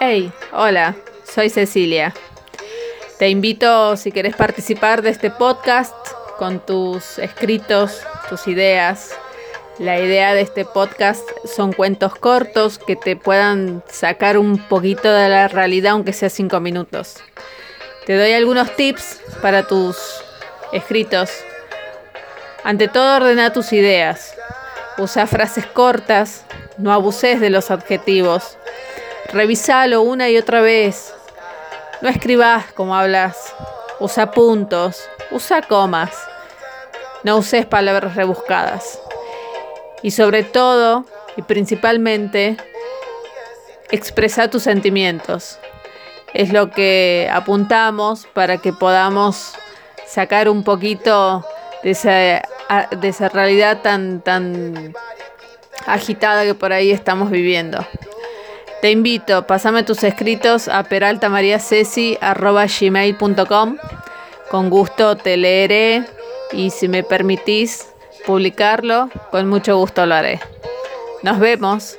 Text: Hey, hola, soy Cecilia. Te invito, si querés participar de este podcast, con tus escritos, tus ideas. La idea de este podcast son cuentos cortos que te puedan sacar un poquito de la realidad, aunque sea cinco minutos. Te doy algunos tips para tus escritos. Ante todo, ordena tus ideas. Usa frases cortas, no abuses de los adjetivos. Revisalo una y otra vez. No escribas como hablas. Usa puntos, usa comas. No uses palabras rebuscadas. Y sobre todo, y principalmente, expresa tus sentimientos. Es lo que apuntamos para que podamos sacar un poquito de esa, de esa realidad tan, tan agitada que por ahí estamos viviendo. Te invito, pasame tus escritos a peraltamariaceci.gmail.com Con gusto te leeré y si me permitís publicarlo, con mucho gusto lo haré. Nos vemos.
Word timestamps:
Hey, 0.00 0.32
hola, 0.52 0.94
soy 1.24 1.50
Cecilia. 1.50 2.14
Te 3.18 3.30
invito, 3.30 3.96
si 3.96 4.12
querés 4.12 4.36
participar 4.36 5.02
de 5.02 5.10
este 5.10 5.28
podcast, 5.32 5.92
con 6.38 6.64
tus 6.64 7.18
escritos, 7.18 8.00
tus 8.28 8.46
ideas. 8.46 9.10
La 9.80 9.98
idea 9.98 10.34
de 10.34 10.42
este 10.42 10.64
podcast 10.64 11.28
son 11.44 11.72
cuentos 11.72 12.14
cortos 12.14 12.78
que 12.78 12.94
te 12.94 13.16
puedan 13.16 13.82
sacar 13.88 14.38
un 14.38 14.58
poquito 14.68 15.12
de 15.12 15.28
la 15.30 15.48
realidad, 15.48 15.94
aunque 15.94 16.12
sea 16.12 16.30
cinco 16.30 16.60
minutos. 16.60 17.16
Te 18.06 18.16
doy 18.16 18.34
algunos 18.34 18.76
tips 18.76 19.20
para 19.42 19.66
tus 19.66 19.96
escritos. 20.72 21.28
Ante 22.62 22.86
todo, 22.86 23.16
ordena 23.16 23.52
tus 23.52 23.72
ideas. 23.72 24.36
Usa 24.96 25.26
frases 25.26 25.66
cortas, 25.66 26.44
no 26.76 26.92
abuses 26.92 27.40
de 27.40 27.50
los 27.50 27.72
adjetivos. 27.72 28.58
Revisalo 29.32 30.00
una 30.00 30.30
y 30.30 30.38
otra 30.38 30.62
vez. 30.62 31.14
No 32.00 32.08
escribas 32.08 32.72
como 32.72 32.94
hablas. 32.94 33.54
Usa 34.00 34.30
puntos, 34.30 35.08
usa 35.30 35.60
comas. 35.62 36.10
No 37.24 37.36
uses 37.36 37.66
palabras 37.66 38.14
rebuscadas. 38.14 38.98
Y 40.02 40.12
sobre 40.12 40.44
todo, 40.44 41.04
y 41.36 41.42
principalmente, 41.42 42.56
expresa 43.90 44.48
tus 44.48 44.62
sentimientos. 44.62 45.58
Es 46.32 46.52
lo 46.52 46.70
que 46.70 47.28
apuntamos 47.32 48.26
para 48.32 48.58
que 48.58 48.72
podamos 48.72 49.54
sacar 50.06 50.48
un 50.48 50.64
poquito 50.64 51.44
de 51.82 51.90
esa, 51.90 52.10
de 52.10 53.08
esa 53.08 53.28
realidad 53.28 53.82
tan, 53.82 54.20
tan 54.20 54.94
agitada 55.86 56.44
que 56.44 56.54
por 56.54 56.72
ahí 56.72 56.92
estamos 56.92 57.30
viviendo. 57.30 57.84
Te 58.80 58.92
invito, 58.92 59.44
pasame 59.46 59.82
tus 59.82 60.04
escritos 60.04 60.68
a 60.68 60.84
peraltamariaceci.gmail.com 60.84 63.76
Con 64.50 64.70
gusto 64.70 65.16
te 65.16 65.36
leeré 65.36 66.04
y 66.52 66.70
si 66.70 66.86
me 66.86 67.02
permitís 67.02 67.88
publicarlo, 68.24 69.10
con 69.30 69.48
mucho 69.48 69.76
gusto 69.76 70.06
lo 70.06 70.14
haré. 70.14 70.38
Nos 71.22 71.40
vemos. 71.40 71.98